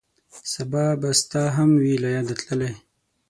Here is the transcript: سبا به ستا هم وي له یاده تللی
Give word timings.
سبا 0.51 0.85
به 1.01 1.09
ستا 1.21 1.43
هم 1.57 1.69
وي 1.81 1.93
له 2.01 2.09
یاده 2.15 2.35
تللی 2.41 2.73